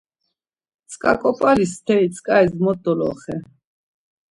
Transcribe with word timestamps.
Tzǩar 0.89 1.15
ǩop̌ali 1.21 1.65
steri 1.73 2.07
tzǩaris 2.13 2.53
mo 2.63 2.71
doloxer. 2.83 3.41